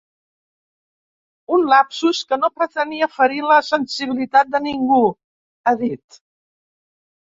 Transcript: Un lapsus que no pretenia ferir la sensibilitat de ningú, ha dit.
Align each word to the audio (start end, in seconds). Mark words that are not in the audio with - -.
Un 1.57 1.67
lapsus 1.73 2.23
que 2.33 2.41
no 2.41 2.51
pretenia 2.61 3.11
ferir 3.19 3.47
la 3.53 3.61
sensibilitat 3.71 4.53
de 4.59 4.67
ningú, 4.69 5.07
ha 5.65 5.79
dit. 5.87 6.23